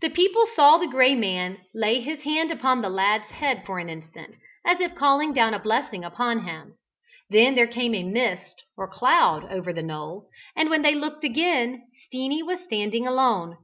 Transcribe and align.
The 0.00 0.08
people 0.08 0.46
saw 0.46 0.78
the 0.78 0.86
Gray 0.86 1.14
Man 1.14 1.58
lay 1.74 2.00
his 2.00 2.20
hand 2.22 2.50
upon 2.50 2.80
the 2.80 2.88
lad's 2.88 3.32
head 3.32 3.64
for 3.66 3.78
an 3.78 3.90
instant, 3.90 4.36
as 4.64 4.80
if 4.80 4.94
calling 4.94 5.34
down 5.34 5.52
a 5.52 5.58
blessing 5.58 6.06
upon 6.06 6.46
him; 6.46 6.78
then 7.28 7.54
there 7.54 7.66
came 7.66 7.94
a 7.94 8.02
mist 8.02 8.62
or 8.78 8.88
cloud 8.90 9.44
over 9.52 9.74
the 9.74 9.82
knoll, 9.82 10.24
and 10.56 10.70
when 10.70 10.80
they 10.80 10.94
looked 10.94 11.22
again, 11.22 11.82
Steenie 12.06 12.42
was 12.42 12.64
standing 12.64 13.06
alone. 13.06 13.58